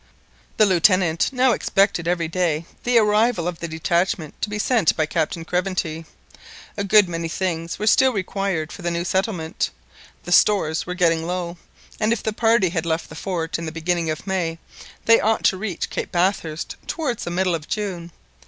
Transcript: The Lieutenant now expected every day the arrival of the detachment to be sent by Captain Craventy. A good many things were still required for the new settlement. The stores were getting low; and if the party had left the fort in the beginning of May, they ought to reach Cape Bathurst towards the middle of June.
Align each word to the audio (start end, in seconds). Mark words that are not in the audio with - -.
The 0.57 0.65
Lieutenant 0.65 1.29
now 1.31 1.51
expected 1.51 2.07
every 2.07 2.27
day 2.27 2.65
the 2.85 2.97
arrival 2.97 3.47
of 3.47 3.59
the 3.59 3.67
detachment 3.67 4.33
to 4.41 4.49
be 4.49 4.57
sent 4.57 4.97
by 4.97 5.05
Captain 5.05 5.45
Craventy. 5.45 6.07
A 6.75 6.83
good 6.83 7.07
many 7.07 7.27
things 7.27 7.77
were 7.77 7.85
still 7.85 8.11
required 8.11 8.71
for 8.71 8.81
the 8.81 8.89
new 8.89 9.05
settlement. 9.05 9.69
The 10.23 10.31
stores 10.31 10.87
were 10.87 10.95
getting 10.95 11.27
low; 11.27 11.57
and 11.99 12.11
if 12.11 12.23
the 12.23 12.33
party 12.33 12.69
had 12.69 12.83
left 12.87 13.09
the 13.09 13.15
fort 13.15 13.59
in 13.59 13.67
the 13.67 13.71
beginning 13.71 14.09
of 14.09 14.25
May, 14.25 14.57
they 15.05 15.19
ought 15.19 15.43
to 15.43 15.57
reach 15.57 15.91
Cape 15.91 16.11
Bathurst 16.11 16.77
towards 16.87 17.23
the 17.23 17.29
middle 17.29 17.53
of 17.53 17.67
June. 17.67 18.11